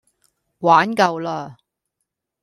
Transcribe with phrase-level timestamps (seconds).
[0.65, 1.57] 玩夠啦